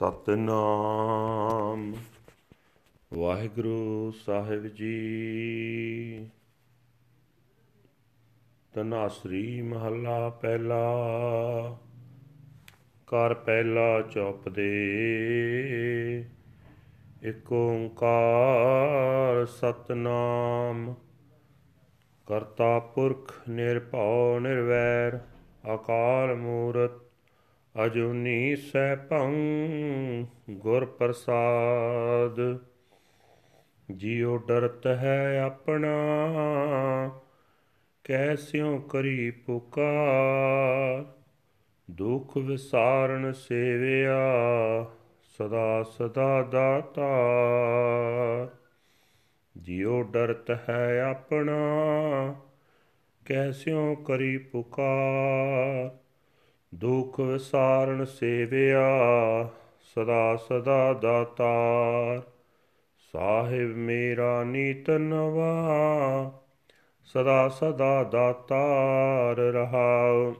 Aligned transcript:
ਸਤਨਾਮ। 0.00 1.94
ਵਾਹਿਗੁਰੂ 3.14 4.12
ਸਾਹਿਬ 4.26 4.66
ਜੀ। 4.66 6.30
ਤਨਾਸਰੀ 8.72 9.62
ਮਹੱਲਾ 9.62 10.28
ਪਹਿਲਾ 10.28 10.82
ਕਰ 13.06 13.34
ਪਹਿਲਾ 13.34 14.02
ਚੁੱਪ 14.02 14.48
ਦੇ 14.48 14.70
ਇਕ 17.22 17.52
ਓੰਕਾਰ 17.52 19.46
ਸਤਨਾਮ। 19.46 20.94
ਕਰਤਾ 22.26 22.78
ਪੁਰਖ 22.78 23.34
ਨਿਰਭਉ 23.48 24.38
ਨਿਰਵੈਰ, 24.38 25.20
ਅਕਾਲ 25.74 26.34
ਮੂਰਤ 26.34 27.09
ਅਜੂਨੀ 27.86 28.56
ਸੈਭੰ 28.56 29.34
ਗੁਰ 30.50 30.84
ਪ੍ਰਸਾਦ। 30.84 32.58
ਜਿਉ 33.90 34.38
ਡਰਤ 34.38 34.86
ਹੈ 34.86 35.40
ਆਪਣਾ 35.40 35.96
ਕੈਸਿਉ 38.04 38.78
ਕਰੀ 38.78 39.30
ਪੁਕਾਰ। 39.30 41.04
ਦੁਖ 41.90 42.36
ਵਿਸਾਰਨ 42.36 43.32
ਸੇਵਿਆ, 43.32 44.18
ਸਦਾ 45.22 45.82
ਸਦਾ 45.82 46.42
ਦਾਤਾ 46.42 47.08
ਜਿਉ 49.56 50.02
ਡਰਤ 50.02 50.68
ਹੈ 50.68 51.02
ਆਪਣਾ 51.02 51.58
ਕੈਸਿਉ 53.24 53.94
ਕਰੀ 53.94 54.38
ਪੁਕਾਰ। 54.38 55.98
ਦੁਖ 56.74 57.20
ਵਿਸਾਰਨ 57.20 58.04
ਸੇਵਿਆ, 58.04 58.88
ਸਦਾ 59.80 60.36
ਸਦਾ 60.36 60.92
ਦਾਤਾਰ। 60.92 62.22
ਸਾਹਿਬ 63.12 63.76
ਮੇਰਾ 63.76 64.44
ਨੀਤ 64.44 64.90
ਨਵਾ, 64.90 65.60
ਸਦਾ 67.04 67.48
ਸਦਾ 67.48 68.04
ਦਾਤਾਰ 68.04 69.36
ਰਹਾਉ। 69.36 70.34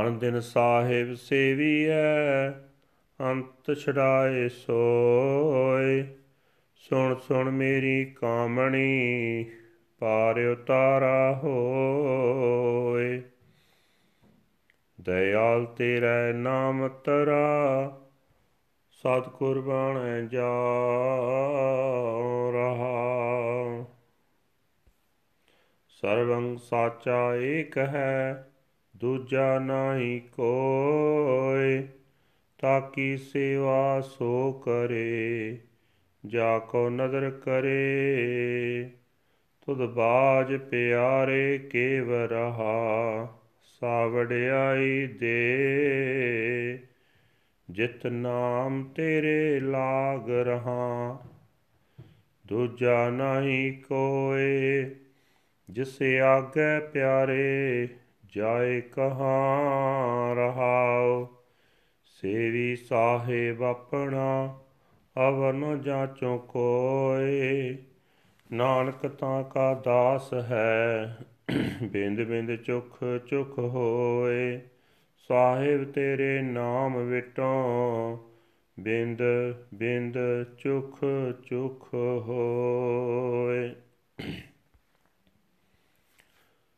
ਅਨ 0.00 0.18
ਦਿਨ 0.18 0.40
ਸਾਹਿਬ 0.40 1.14
ਸੇਵੀਐ, 1.14 2.50
ਅੰਤ 3.20 3.74
ਛੜਾਏ 3.74 4.48
ਸੋਏ। 4.48 6.06
ਸੁਣ 6.76 7.14
ਸੁਣ 7.14 7.50
ਮੇਰੀ 7.50 8.04
ਕਾਮਣੀ, 8.04 9.46
ਪਾਰ 9.98 10.38
ਉਤਾਰਾ 10.38 11.40
ਹੋਏ। 11.42 12.65
ਦਇਆਲ 15.06 15.64
ਤੇਰਾ 15.64 16.32
ਨਾਮ 16.32 16.88
ਤਰਾ 16.88 18.00
ਸਤ 18.90 19.28
ਕੁਰਬਾਨੈ 19.28 20.20
ਜਾ 20.20 20.50
ਰਹਾ। 22.52 23.84
ਸਰਵੰ 25.88 26.56
ਸਾਚਾ 26.56 27.34
ਏਕ 27.34 27.78
ਹੈ, 27.78 28.52
ਦੂਜਾ 28.96 29.58
ਨਾਹੀ 29.58 30.20
ਕੋਇ, 30.20 31.88
ਤਾਕੀ 32.58 33.16
ਸੇਵਾ 33.16 34.00
ਸੋ 34.00 34.52
ਕਰੇ, 34.52 35.58
ਜਾ 36.26 36.58
ਕੋ 36.58 36.90
ਨਦਰ 36.90 37.30
ਕਰੇ। 37.30 38.90
ਤੁਧ 39.66 39.78
ਬਾਜ 39.78 40.56
ਪਿਆਰੇ 40.56 41.58
ਕੇਵ 41.58 42.12
ਰਹਾ। 42.12 43.28
ਸਾਵੜਿਆਈ 43.80 45.06
ਦੇ। 45.06 46.78
ਜਿਤ 47.70 48.06
ਨਾਮ 48.06 48.84
ਤੇਰੇ 48.84 49.60
ਲਾਗ 49.60 50.30
ਰਹਾ, 50.30 51.18
ਦੂਜਾ 52.46 53.10
ਨਹੀਂ 53.10 53.82
ਕੋਏ, 53.82 54.90
ਜਿਸ 55.70 56.02
ਆਗੇ 56.02 56.80
ਪਿਆਰੇ 56.92 57.88
ਜਾਏ 58.36 58.80
ਕਹਾਂ 58.80 60.34
ਰਹਾਉ। 60.36 61.26
ਸੇਵੀ 62.04 62.76
ਸਾਹਿਬ 62.76 63.62
ਆਪਣਾ 63.62 64.58
ਅਵਨ 65.28 65.80
ਜਾਚੋ 65.80 66.38
ਕੋਏ, 66.38 67.76
ਨਾਨਕ 68.52 69.06
ਤਾਂ 69.06 69.44
ਕਾ 69.44 69.74
ਦਾਸ 69.74 70.34
ਹੈ 70.34 71.18
ਬਿੰਦ 71.82 72.20
ਬਿੰਦ 72.20 72.56
ਚੁਖ 72.56 72.98
ਚੁਖ 73.30 73.58
ਹੋਏ, 73.58 74.60
ਸਾਹਿਬ 75.30 75.92
ਤੇਰੇ 75.92 76.42
ਨਾਮ 76.42 76.98
ਵਿਟੋਂ 76.98 78.18
ਬਿੰਦ 78.78 79.22
ਬਿੰਦ 79.74 80.18
ਚੁਖ 80.58 80.98
ਚੁਖ 81.44 81.94
ਹੋਏ। 81.94 83.74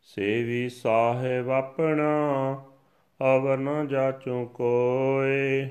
ਸੇਵੀ 0.03 0.69
ਸਾਹਿਬ 0.69 1.50
ਆਪਣਾ 1.50 2.11
ਅਵਰ 3.21 3.59
ਨ 3.59 3.87
ਜਾਚੂ 3.89 4.47
ਕੋਏ, 4.47 5.69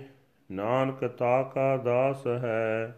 ਨਾਨਕ 0.52 1.06
ਤਾ 1.06 1.44
ਕਾ 1.44 1.78
ਦਾਸ 1.78 2.28
ਹੈ, 2.28 2.96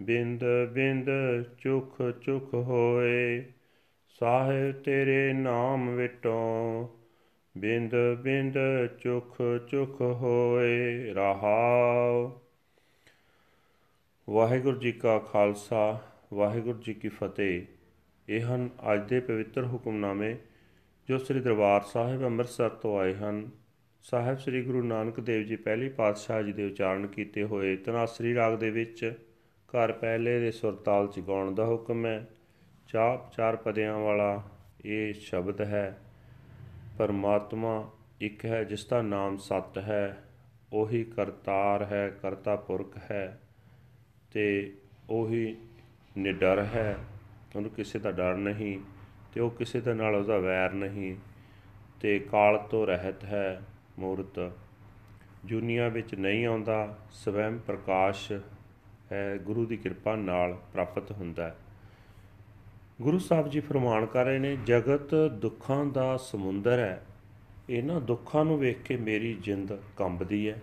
ਬਿੰਦ 0.00 0.44
ਬਿੰਦ 0.72 1.10
ਚੁਖ 1.58 2.02
ਚੁਖ 2.24 2.54
ਹੋਏ। 2.54 3.44
ਸਾਹਿਬ 4.20 4.72
ਤੇਰੇ 4.72 5.32
ਨਾਮ 5.32 5.96
ਵਿਟੋਂ 5.96 6.88
ਬਿੰਦ 7.58 7.94
ਬਿੰਦ 8.22 8.58
ਚੁਖ 8.98 9.36
ਚੁਖ 9.70 10.00
ਹੋਏ 10.00 11.12
ਰਹਾਉ। 11.12 12.30
ਵਾਹਿਗੁਰੂ 14.30 14.76
ਜੀ 14.76 14.92
ਕਾ 14.92 15.18
ਖਾਲਸਾ, 15.18 16.00
ਵਾਹਿਗੁਰੂ 16.34 16.78
ਜੀ 16.78 16.94
ਕੀ 16.94 17.08
ਫਤਿਹ। 17.08 17.62
ਇਹ 18.28 18.40
ਹਨ 18.40 18.70
ਅੱਜ 18.92 19.08
ਦੇ 19.08 19.20
ਪਵਿੱਤਰ 19.20 19.66
ਹੁਕਮਨਾਮੇ 19.66 20.36
ਜੋ 21.08 21.18
ਸ੍ਰੀ 21.18 21.40
ਦਰਬਾਰ 21.40 21.80
ਸਾਹਿਬ 21.80 22.24
ਅੰਮ੍ਰਿਤਸਰ 22.24 22.68
ਤੋਂ 22.68 22.98
ਆਏ 22.98 23.14
ਹਨ। 23.14 23.50
ਸਾਹਿਬ 24.02 24.38
ਸ੍ਰੀ 24.38 24.62
ਗੁਰੂ 24.62 24.82
ਨਾਨਕ 24.82 25.20
ਦੇਵ 25.20 25.42
ਜੀ 25.42 25.56
ਪਹਿਲੀ 25.56 25.88
ਪਾਤਸ਼ਾਹ 25.88 26.42
ਜੀ 26.42 26.52
ਦੇ 26.52 26.64
ਉਚਾਰਨ 26.64 27.06
ਕੀਤੇ 27.06 27.44
ਹੋਏ 27.44 27.76
ਤਨਾਸਰੀ 27.76 28.34
ਰਾਗ 28.34 28.58
ਦੇ 28.58 28.70
ਵਿੱਚ 28.70 29.12
ਘਰ 29.68 29.92
ਪਹਿਲੇ 29.92 30.40
ਦੇ 30.40 30.50
ਸੁਰਤਾਲ 30.50 31.06
ਚ 31.06 31.20
ਗਾਉਣ 31.20 31.54
ਦਾ 31.54 31.66
ਹੁਕਮ 31.66 32.06
ਹੈ। 32.06 32.28
ਚਾਰ 32.92 33.28
ਚਾਰ 33.36 33.56
ਪਦਿਆਂ 33.56 33.98
ਵਾਲਾ 33.98 34.42
ਇਹ 34.84 35.14
ਸ਼ਬਦ 35.14 35.60
ਹੈ। 35.60 35.98
ਪਰਮਾਤਮਾ 36.98 37.90
ਇੱਕ 38.20 38.44
ਹੈ 38.44 38.64
ਜਿਸ 38.64 38.86
ਦਾ 38.86 39.02
ਨਾਮ 39.02 39.36
ਸਤ 39.36 39.78
ਹੈ। 39.78 40.24
ਉਹੀ 40.72 41.04
ਕਰਤਾਰ 41.04 41.84
ਹੈ, 41.84 42.08
ਕਰਤਾ 42.08 42.56
ਪੁਰਖ 42.56 42.98
ਹੈ 43.10 43.40
ਤੇ 44.32 44.76
ਉਹੀ 45.10 45.56
ਨਿਡਰ 46.18 46.62
ਹੈ। 46.62 46.96
ਉਹਨੂੰ 47.56 47.70
ਕਿਸੇ 47.70 47.98
ਦਾ 47.98 48.12
ਡਰ 48.12 48.36
ਨਹੀਂ 48.36 48.78
ਤੇ 49.34 49.40
ਉਹ 49.40 49.50
ਕਿਸੇ 49.50 49.80
ਦੇ 49.80 49.94
ਨਾਲ 49.94 50.14
ਉਹਦਾ 50.14 50.38
ਵੈਰ 50.38 50.72
ਨਹੀਂ 50.72 51.16
ਤੇ 52.00 52.18
ਕਾਲ 52.18 52.58
ਤੋਂ 52.58 52.86
ਰਹਿਤ 52.86 53.24
ਹੈ 53.24 53.62
ਮੂਰਤ। 53.98 54.52
ਦੁਨੀਆ 55.46 55.88
ਵਿੱਚ 55.88 56.14
ਨਹੀਂ 56.14 56.46
ਆਉਂਦਾ 56.46 56.98
ਸਵੈਮ 57.10 57.58
ਪ੍ਰਕਾਸ਼ 57.58 58.32
ਹੈ, 59.12 59.38
ਗੁਰੂ 59.38 59.66
ਦੀ 59.66 59.76
ਕਿਰਪਾ 59.76 60.16
ਨਾਲ 60.16 60.54
ਪ੍ਰਾਪਤ 60.72 61.12
ਹੁੰਦਾ 61.12 61.46
ਹੈ। 61.46 61.56
ਗੁਰੂ 63.00 63.18
ਸਾਹਿਬ 63.18 63.48
ਜੀ 63.48 63.60
ਫਰਮਾਨ 63.60 64.06
ਕਰ 64.06 64.24
ਰਹੇ 64.24 64.38
ਨੇ, 64.38 64.56
ਜਗਤ 64.56 65.14
ਦੁੱਖਾਂ 65.14 65.84
ਦਾ 65.84 66.16
ਸਮੁੰਦਰ 66.16 66.78
ਹੈ। 66.78 67.06
ਇਹਨਾਂ 67.70 68.00
ਦੁੱਖਾਂ 68.00 68.44
ਨੂੰ 68.44 68.58
ਵੇਖ 68.58 68.82
ਕੇ 68.82 68.96
ਮੇਰੀ 68.96 69.34
ਜਿੰਦ 69.34 69.78
ਕੰਬਦੀ 69.96 70.50
ਹੈ। 70.50 70.62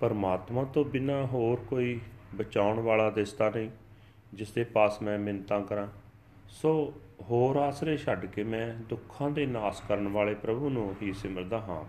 ਪਰਮਾਤਮਾ 0.00 0.64
ਤੋਂ 0.64 0.84
ਬਿਨਾ 0.84 1.26
ਹੋਰ 1.26 1.60
ਕੋਈ 1.60 2.00
ਬਚਾਉਣ 2.34 2.80
ਵਾਲਾ 2.80 3.10
ਦਿਸਦਾ 3.10 3.50
ਨਹੀਂ, 3.50 3.70
ਜਿਸ 4.34 4.52
ਦੇ 4.52 4.64
ਪਾਸ 4.64 5.02
ਮੈਂ 5.02 5.18
ਮਿੰਤਾਂ 5.18 5.60
ਕਰਾਂ। 5.60 5.86
ਸੋ 6.48 6.94
ਹੋਰ 7.22 7.56
ਆਸਰੇ 7.56 7.96
ਛੱਡ 7.96 8.26
ਕੇ 8.26 8.44
ਮੈਂ 8.44 8.74
ਦੁੱਖਾਂ 8.74 9.30
ਦੇ 9.30 9.46
ਨਾਸ 9.46 9.82
ਕਰਨ 9.88 10.08
ਵਾਲੇ 10.08 10.34
ਪ੍ਰਭੂ 10.34 10.70
ਨੂੰ 10.70 10.94
ਹੀ 11.02 11.12
ਸਿਮਰਦਾ 11.12 11.58
ਹਾਂ। 11.58 11.84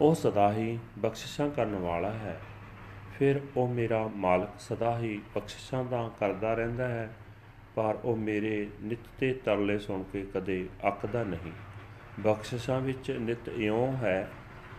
ਉਹ 0.00 0.14
ਸਦਾ 0.14 0.52
ਹੀ 0.52 0.78
ਬਖਸ਼ਿਸ਼ਾਂ 0.98 1.50
ਕਰਨ 1.50 1.76
ਵਾਲਾ 1.76 2.10
ਹੈ। 2.10 2.40
ਫਿਰ 3.18 3.40
ਉਹ 3.56 3.68
ਮੇਰਾ 3.68 4.10
ਮਾਲਕ 4.16 4.50
ਸਦਾ 4.58 4.98
ਹੀ 4.98 5.22
ਬਖਸ਼ਿਸ਼ਾਂ 5.34 5.84
ਦਾ 5.84 6.10
ਕਰਦਾ 6.20 6.54
ਰਹਿੰਦਾ 6.54 6.88
ਹੈ। 6.88 7.16
ਪਰ 7.78 7.98
ਉਹ 8.04 8.16
ਮੇਰੇ 8.16 8.68
ਨਿਤ 8.82 8.98
ਤੇ 9.18 9.32
ਤਰਲੇ 9.32 9.78
ਸੁਣ 9.78 10.02
ਕੇ 10.02 10.26
ਕਦੇ 10.34 10.68
ਅੱਕਦਾ 10.86 11.24
ਨਹੀਂ। 11.24 11.52
ਬਖਸ਼ਿਸ਼ਾਂ 12.20 12.80
ਵਿੱਚ 12.80 13.10
ਨਿਤ 13.10 13.48
ਇਉਂ 13.48 13.96
ਹੈ, 13.96 14.30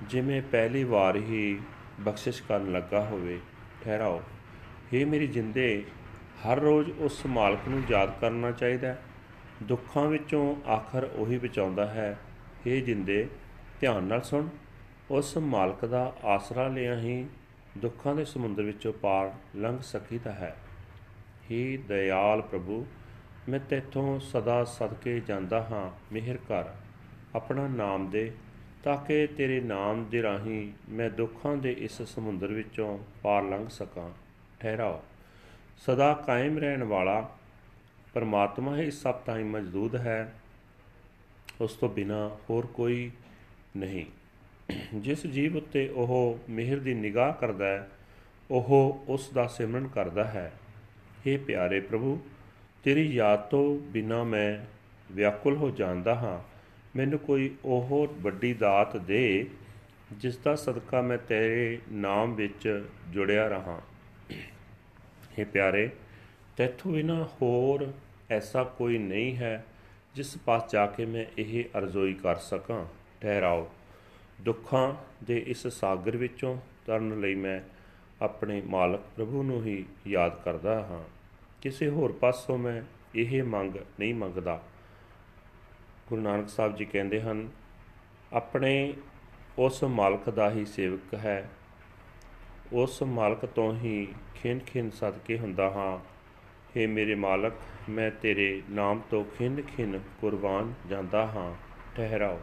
ਜਿਵੇਂ 0.10 0.42
ਪਹਿਲੀ 0.42 0.84
ਵਾਰ 0.84 1.16
ਹੀ 1.16 1.60
ਬਖਸ਼ਿਸ਼ 2.00 2.44
ਕਰਨ 2.44 2.72
ਲੱਗਾ 2.72 3.06
ਹੋਵੇ, 3.06 3.40
ਠਹਿਰਾਓ। 3.84 4.22
ਇਹ 4.94 5.06
ਮੇਰੀ 5.06 5.28
ਜਿੰਦੇ, 5.28 5.84
ਹਰ 6.46 6.60
ਰੋਜ਼ 6.60 6.92
ਉਸ 7.00 7.26
ਮਾਲਕ 7.26 7.60
ਨੂੰ 7.70 7.84
ਯਾਦ 7.90 8.20
ਕਰਨਾ 8.22 8.52
ਚਾਹੀਦਾ 8.52 8.98
ਦੁੱਖਾਂ 9.64 10.06
ਵਿੱਚੋਂ 10.06 10.70
ਆਖਰ 10.70 11.04
ਉਹੀ 11.04 11.38
ਬਚਾਉਂਦਾ 11.38 11.88
ਹੈ। 11.88 12.20
ਇਹ 12.68 12.84
ਜਿੰਦੇ, 12.84 13.28
ਧਿਆਨ 13.80 14.04
ਨਾਲ 14.04 14.22
ਸੁਣ। 14.22 14.48
ਉਸ 15.12 15.38
ਮਾਲਕ 15.38 15.86
ਦਾ 15.86 16.16
ਆਸਰਾ 16.24 16.68
ਲਿਆ 16.68 17.00
ਹੀ 17.00 17.26
ਦੁੱਖਾਂ 17.78 18.16
ਦੇ 18.16 18.26
ਸਮੁੰਦਰ 18.26 18.64
ਵਿੱਚੋਂ 18.64 18.94
ਪਾਰ 18.94 19.34
ਲੰਘ 19.56 19.80
ਸਕੀਦਾ 19.80 20.32
ਹੈ। 20.32 20.56
ਹੀ 21.52 21.78
ਦਇਆਲ 21.78 22.42
ਪ੍ਰਭੂ, 22.42 22.88
ਮੈਂ 23.50 23.60
ਤੇਥੋਂ 23.60 24.20
ਸਦਾ 24.20 24.64
ਸਦਕੇ 24.64 25.20
ਜਾਂਦਾ 25.20 25.64
ਹਾਂ 25.64 26.14
ਮਿਹਰ 26.14 26.38
ਕਰ। 26.38 26.64
ਆਪਣਾ 27.36 27.68
ਨਾਮ 27.68 28.10
ਦੇ, 28.10 28.32
ਤਾਂ 28.84 28.98
ਕਿ 28.98 29.28
ਤੇਰੇ 29.28 29.62
ਨਾਮ 29.62 30.06
ਦੇ 30.06 30.24
ਰਾਹੀਂ 30.24 30.72
ਮੈਂ 30.90 31.10
ਦੁੱਖਾਂ 31.10 31.58
ਦੇ 31.58 31.72
ਇਸ 31.72 32.02
ਸਮੁੰਦਰ 32.02 32.48
ਵਿੱਚੋਂ 32.48 33.00
ਪਾਰ 33.24 33.44
ਲੰਘ 33.44 33.68
ਸਕਾਂ। 33.68 34.12
ਠਹਿਰਾਓ। 34.60 35.04
ਸਦਾ 35.78 36.14
ਕਾਇਮ 36.14 36.58
ਰਹਿਣ 36.58 36.84
ਵਾਲਾ 36.84 37.36
ਪਰਮਾਤਮਾ 38.14 38.78
ਹੀ 38.78 38.92
ਸਭ 38.92 39.16
ਤਾਈਂ 39.16 39.46
ਮੌਜੂਦ 39.46 39.96
ਹੈ। 39.96 40.34
ਉਸ 41.62 41.74
ਤੋਂ 41.74 41.90
ਬਿਨਾ 41.90 42.38
ਹੋਰ 42.50 42.66
ਕੋਈ 42.66 43.12
ਨਹੀਂ। 43.78 44.06
ਜਿਸ 44.96 45.28
ਜੀਵ 45.28 45.58
ਉੱਤੇ 45.58 45.90
ਉਹ 45.90 46.40
ਮਿਹਰ 46.50 46.80
ਦੀ 46.80 46.94
ਨਿਗਾਹ 46.94 47.34
ਕਰਦਾ 47.34 47.66
ਹੈ, 47.66 47.90
ਉਹ 48.52 49.04
ਉਸ 49.08 49.30
ਦਾ 49.30 49.48
ਸਿਮਰਨ 49.48 49.88
ਕਰਦਾ 49.88 50.24
ਹੈ। 50.24 50.54
ਇਹ 51.26 51.40
ਪਿਆਰੇ 51.40 51.80
ਪ੍ਰਭੂ, 51.80 52.22
ਤੇਰੀ 52.84 53.02
ਯਾਦ 53.02 53.40
ਤੋਂ 53.40 53.80
ਬਿਨਾ 53.80 54.24
ਮੈਂ 54.24 54.66
ਵਿਆਕੁਲ 55.14 55.56
ਹੋ 55.56 55.70
ਜਾਂਦਾ 55.70 56.16
ਹਾਂ। 56.16 56.40
ਮੈਨੂੰ 56.96 57.20
ਕੋਈ 57.20 57.56
ਉਹ 57.66 58.08
ਵੱਡੀ 58.12 58.54
ਦਾਤ 58.54 58.98
ਦੇ 58.98 59.48
ਜਿਸ 60.12 60.38
ਦਾ 60.38 60.56
ਸਦਕਾ 60.56 61.02
ਮੈਂ 61.02 61.18
ਤੇਰੇ 61.18 61.80
ਨਾਮ 61.92 62.36
ਵਿੱਚ 62.36 62.86
ਜੁੜਿਆ 63.10 63.48
ਰਹਾ। 63.48 63.82
ਇਹ 65.40 65.46
ਪਿਆਰੇ, 65.46 65.90
ਤੇਥੋਂ 66.58 66.92
ਬਿਨਾ 66.92 67.30
ਹੋਰ 67.42 67.94
ਐਸਾ 68.32 68.64
ਕੋਈ 68.64 68.98
ਨਹੀਂ 68.98 69.38
ਹੈ 69.38 69.66
ਜਿਸ 70.16 70.38
ਪਾਸ 70.38 70.72
ਜਾ 70.72 70.86
ਕੇ 70.86 71.06
ਮੈਂ 71.06 71.26
ਇਹ 71.38 71.64
ਅਰਜ਼ੋਈ 71.78 72.14
ਕਰ 72.14 72.36
ਸਕਾਂ। 72.36 72.86
ਠਹਿਰਾਓ। 73.22 73.70
ਦੁੱਖਾਂ 74.42 74.96
ਦੇ 75.24 75.44
ਇਸ 75.48 75.68
ਸਾਗਰ 75.68 76.18
ਵਿੱਚੋਂ 76.18 76.58
ਤਰਨ 76.86 77.20
ਲਈ 77.20 77.36
ਮੈਂ 77.36 77.62
ਆਪਣੇ 78.22 78.62
ਮਾਲਕ 78.62 79.00
ਪ੍ਰਭੂ 79.16 79.44
ਨੂੰ 79.44 79.64
ਹੀ 79.64 79.86
ਯਾਦ 80.08 80.42
ਕਰਦਾ 80.44 80.76
ਹਾਂ। 80.76 81.04
ਕਿਸੇ 81.62 81.90
ਹੋਰ 81.90 82.12
ਪਾਸੋਂ 82.12 82.58
ਮੈਂ 82.58 82.82
ਇਹ 83.16 83.44
ਮੰਗ 83.44 83.76
ਨਹੀਂ 84.00 84.14
ਮੰਗਦਾ। 84.14 84.64
ਗੁਰੂ 86.10 86.22
ਨਾਨਕ 86.22 86.50
ਸਾਹਿਬ 86.50 86.76
ਜੀ 86.76 86.86
ਕਹਿੰਦੇ 86.86 87.22
ਹਨ, 87.22 87.50
ਆਪਣੇ 88.34 88.94
ਉਸ 89.58 89.84
ਮਾਲਕ 89.84 90.30
ਦਾ 90.30 90.52
ਹੀ 90.52 90.66
ਸੇਵਕ 90.66 91.14
ਹੈ। 91.14 91.50
ਉਸ 92.74 93.04
ਮਾਲਕ 93.04 93.46
ਤੋਂ 93.46 93.74
ਹੀ 93.74 94.14
ਖਿੰਨ 94.36 94.60
ਖਿੰਨ 94.60 94.90
ਸਦਕੇ 94.90 95.38
ਹੁੰਦਾ 95.38 95.70
ਹਾਂ। 95.70 96.00
हे 96.78 96.90
ਮੇਰੇ 96.90 97.16
ਮਾਲਕ, 97.16 97.54
ਮੈਂ 97.90 98.12
ਤੇਰੇ 98.12 98.64
ਨਾਮ 98.70 99.02
ਤੋਂ 99.10 99.24
ਖਿੰਨ 99.24 99.62
ਖਿੰਨ 99.62 100.00
ਕੁਰਬਾਨ 100.22 100.74
ਜਾਂਦਾ 100.90 101.28
ਹਾਂ। 101.28 101.56
ਠਹਿਰਾਓ। 101.96 102.40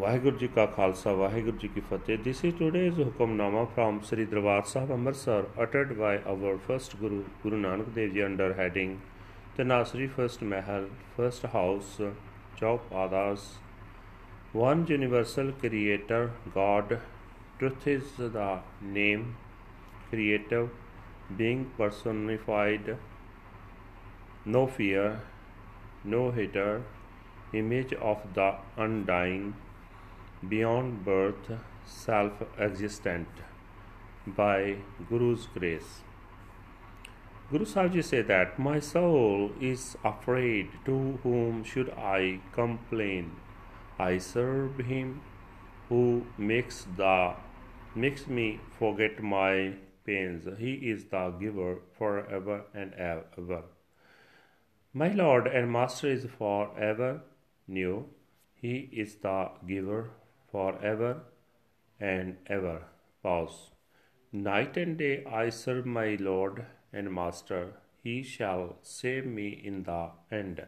ਵਾਹਿਗੁਰੂ 0.00 0.36
ਜੀ 0.36 0.46
ਕਾ 0.48 0.64
ਖਾਲਸਾ 0.66 1.12
ਵਾਹਿਗੁਰੂ 1.12 1.56
ਜੀ 1.58 1.68
ਕੀ 1.68 1.80
ਫਤਿਹ 1.80 2.18
this 2.18 2.44
is 2.44 2.54
today's 2.58 3.00
Hukamnama 3.00 3.62
from 3.76 4.00
Shri 4.04 4.24
Darbar 4.24 4.62
Sahib 4.62 4.92
Amritsar 4.92 5.46
ਅਟਟਡ 5.62 5.92
by 5.92 6.18
our 6.26 6.56
first 6.66 6.96
guru 6.96 7.22
Guru 7.42 7.56
Nanak 7.56 7.88
Dev 7.88 8.12
ji 8.12 8.24
under 8.26 8.54
heading 8.58 8.96
Dhanasari 9.56 10.06
first 10.06 10.42
Mehl 10.44 10.88
first 11.16 11.46
house 11.54 12.00
Chaupadas 12.96 13.48
one 14.56 14.84
universal 14.90 15.52
creator 15.62 16.28
god 16.48 16.94
truth 17.58 17.88
is 17.88 18.20
the 18.32 18.62
name 18.82 19.32
creative 20.10 20.68
being 21.32 21.64
personified 21.78 22.94
no 24.46 24.66
fear, 24.66 25.22
no 26.04 26.30
hater, 26.30 26.82
image 27.54 27.94
of 27.94 28.18
the 28.34 28.54
undying, 28.76 29.54
beyond 30.48 31.04
birth, 31.04 31.50
self 31.84 32.42
existent 32.58 33.28
by 34.26 34.76
Guru's 35.08 35.46
grace. 35.46 36.02
Guru 37.50 37.66
Sahib 37.66 38.02
said 38.02 38.28
that 38.28 38.58
my 38.58 38.80
soul 38.80 39.52
is 39.60 39.96
afraid. 40.02 40.70
To 40.86 41.18
whom 41.22 41.62
should 41.62 41.90
I 41.90 42.40
complain? 42.52 43.32
I 43.98 44.18
serve 44.18 44.78
him 44.78 45.20
who 45.88 46.26
makes 46.38 46.86
the 46.96 47.34
makes 47.94 48.26
me 48.26 48.60
forget 48.78 49.22
my 49.22 49.74
pains. 50.06 50.48
He 50.58 50.72
is 50.94 51.04
the 51.04 51.30
giver 51.38 51.78
forever 51.98 52.64
and 52.74 52.94
ever. 52.94 53.62
My 54.92 55.08
Lord 55.08 55.46
and 55.46 55.70
Master 55.70 56.08
is 56.08 56.26
forever 56.38 57.22
new. 57.68 58.06
He 58.54 58.88
is 59.04 59.16
the 59.16 59.50
giver 59.68 60.10
forever 60.54 61.12
and 61.98 62.36
ever. 62.46 62.80
Pause. 63.22 63.70
Night 64.32 64.76
and 64.76 64.96
day 64.98 65.24
I 65.24 65.48
serve 65.50 65.86
my 65.86 66.16
Lord 66.20 66.64
and 66.92 67.12
Master. 67.12 67.62
He 68.04 68.22
shall 68.22 68.76
save 68.82 69.26
me 69.26 69.48
in 69.70 69.82
the 69.84 70.10
end. 70.30 70.64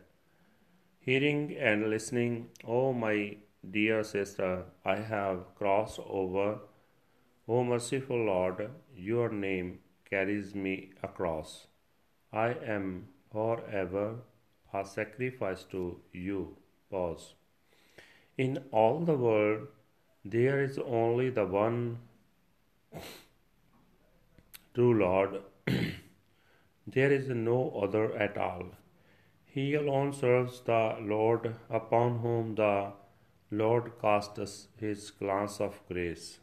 Hearing 0.99 1.56
and 1.56 1.88
listening, 1.91 2.49
O 2.65 2.93
my 2.93 3.37
dear 3.79 4.03
sister, 4.03 4.65
I 4.85 4.97
have 4.97 5.55
crossed 5.55 6.00
over. 6.00 6.49
O 7.47 7.62
merciful 7.62 8.25
Lord, 8.25 8.71
your 8.97 9.29
name 9.29 9.79
carries 10.11 10.53
me 10.55 10.75
across. 11.03 11.69
I 12.33 12.49
am 12.77 13.09
forever 13.31 14.17
a 14.75 14.85
sacrifice 14.85 15.65
to 15.75 16.00
you. 16.12 16.56
Pause. 16.91 17.35
In 18.37 18.59
all 18.71 19.00
the 19.00 19.17
world, 19.17 19.69
there 20.34 20.61
is 20.62 20.78
only 20.78 21.31
the 21.31 21.44
one 21.46 21.99
true 24.75 24.94
Lord. 24.99 25.43
there 26.87 27.12
is 27.12 27.28
no 27.28 27.58
other 27.82 28.12
at 28.17 28.37
all. 28.37 28.64
He 29.44 29.75
alone 29.75 30.12
serves 30.12 30.61
the 30.62 30.96
Lord 31.00 31.55
upon 31.70 32.19
whom 32.19 32.56
the 32.56 32.93
Lord 33.50 33.93
casts 34.02 34.67
his 34.81 35.11
glance 35.12 35.61
of 35.61 35.81
grace. 35.88 36.40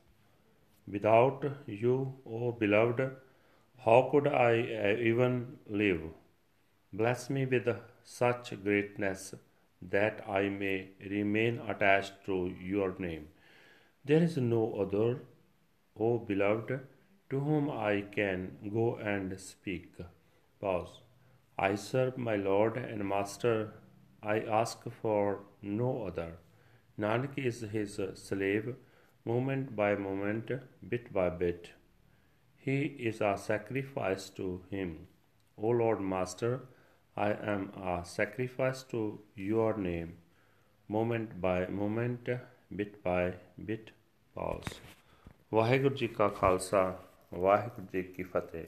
Without 0.87 1.45
you, 1.67 2.13
O 2.25 2.53
beloved, 2.53 3.11
how 3.83 4.07
could 4.11 4.27
I 4.27 4.53
uh, 4.61 4.95
even 5.11 5.57
live? 5.67 6.01
Bless 6.93 7.29
me 7.29 7.45
with 7.45 7.67
such 8.03 8.63
greatness 8.63 9.35
that 9.81 10.23
I 10.27 10.47
may 10.47 10.89
remain 11.09 11.59
attached 11.67 12.25
to 12.27 12.53
your 12.61 12.95
name. 12.97 13.27
There 14.05 14.21
is 14.21 14.35
no 14.35 14.73
other, 14.73 15.21
O 15.97 16.17
beloved, 16.17 16.79
to 17.29 17.39
whom 17.39 17.69
I 17.71 18.01
can 18.11 18.57
go 18.73 18.95
and 18.97 19.39
speak. 19.39 19.93
Pause. 20.59 20.99
I 21.57 21.75
serve 21.75 22.17
my 22.17 22.35
Lord 22.35 22.75
and 22.75 23.07
Master. 23.07 23.73
I 24.21 24.39
ask 24.39 24.83
for 25.01 25.45
no 25.61 26.03
other. 26.07 26.33
Nanak 26.99 27.37
is 27.37 27.61
his 27.61 27.99
slave, 28.15 28.75
moment 29.23 29.73
by 29.75 29.95
moment, 29.95 30.51
bit 30.89 31.13
by 31.13 31.29
bit. 31.29 31.71
He 32.57 32.81
is 33.09 33.21
a 33.21 33.37
sacrifice 33.37 34.29
to 34.31 34.63
him. 34.69 35.07
O 35.57 35.69
Lord 35.69 36.01
Master, 36.01 36.61
I 37.15 37.31
am 37.31 37.71
a 37.81 38.03
sacrifice 38.03 38.83
to 38.91 39.21
your 39.35 39.77
name, 39.77 40.17
moment 40.87 41.39
by 41.39 41.67
moment, 41.67 42.29
bit 42.77 42.91
by 43.03 43.31
bit. 43.67 43.91
Pause. 44.35 44.73
Waheguru 45.53 45.95
ji 45.95 46.07
ਕਾ 46.07 46.27
ਖਾਲਸਾ 46.27 47.03
ਵਾਹਿਗੁਰੂ 47.33 47.87
ਜੀ 47.93 48.03
ਕੀ 48.03 48.23
ਫਤਿਹ 48.23 48.65